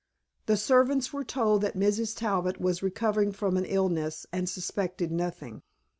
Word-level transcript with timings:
The 0.47 0.57
servants 0.57 1.13
were 1.13 1.23
told 1.23 1.61
that 1.61 1.77
Mrs. 1.77 2.17
Talbot 2.17 2.59
was 2.59 2.81
recovering 2.81 3.31
from 3.31 3.55
an 3.55 3.65
illness 3.65 4.25
and 4.33 4.49
suspected 4.49 5.11
nothing. 5.11 5.61